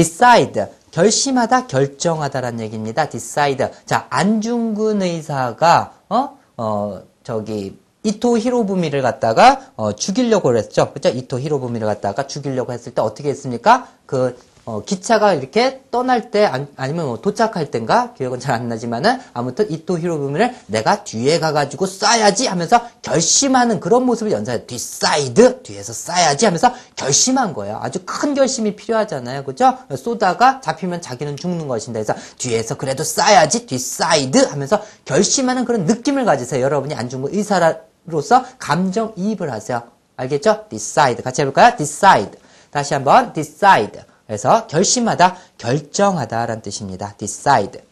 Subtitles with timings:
[0.00, 3.08] decide 결심하다 결정하다라는 얘기입니다.
[3.08, 10.92] decide 자 안중근 의사가 어 어, 저기 이토 히로부미를 갖다가 어, 죽이려고 그랬죠.
[10.92, 11.10] 그죠?
[11.10, 13.88] 이토 히로부미를 갖다가 죽이려고 했을 때 어떻게 했습니까?
[14.06, 14.38] 그
[14.70, 19.70] 어, 기차가 이렇게 떠날 때 아니, 아니면 뭐 도착할 땐가 기억은 잘 안 나지만은 아무튼
[19.70, 26.72] 이토 히로부미를 내가 뒤에 가가지고 쏴야지 하면서 결심하는 그런 모습을 연상해 뒷사이드 뒤에서 쏴야지 하면서
[26.96, 27.78] 결심한 거예요.
[27.80, 29.78] 아주 큰 결심이 필요하잖아요, 그죠?
[29.96, 36.62] 쏘다가 잡히면 자기는 죽는 것인데 그래서 뒤에서 그래도 쏴야지 뒷사이드 하면서 결심하는 그런 느낌을 가지세요.
[36.62, 39.82] 여러분이 안중근 의사로서 감정이입을 하세요.
[40.16, 40.66] 알겠죠?
[40.68, 41.76] decide 같이 해볼까요?
[41.76, 42.38] decide
[42.70, 47.16] 다시 한번 decide 그래서 결심하다, 결정하다라는 뜻입니다.
[47.18, 47.89] decide.